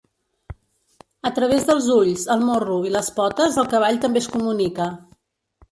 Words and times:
A 1.29 1.31
través 1.39 1.67
dels 1.67 1.89
ulls, 1.97 2.25
el 2.37 2.43
morro 2.49 2.79
i 2.89 2.95
les 2.97 3.11
potes 3.21 3.61
el 3.65 3.73
cavall 3.77 4.05
també 4.07 4.25
es 4.27 4.31
comunica. 4.39 4.95